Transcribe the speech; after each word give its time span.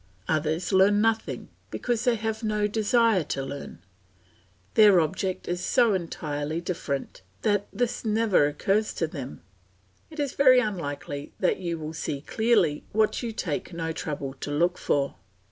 Others 0.27 0.73
learn 0.73 0.99
nothing, 0.99 1.49
because 1.69 2.05
they 2.05 2.15
have 2.15 2.43
no 2.43 2.65
desire 2.65 3.23
to 3.25 3.43
learn. 3.45 3.83
Their 4.73 4.99
object 4.99 5.47
is 5.47 5.63
so 5.63 5.93
entirely 5.93 6.59
different, 6.59 7.21
that 7.43 7.67
this 7.71 8.03
never 8.03 8.47
occurs 8.47 8.95
to 8.95 9.05
them; 9.05 9.43
it 10.09 10.19
is 10.19 10.33
very 10.33 10.59
unlikely 10.59 11.33
that 11.39 11.59
you 11.59 11.77
will 11.77 11.93
see 11.93 12.21
clearly 12.21 12.83
what 12.93 13.21
you 13.21 13.31
take 13.31 13.73
no 13.73 13.91
trouble 13.91 14.33
to 14.39 14.49
look 14.49 14.79
for. 14.79 15.17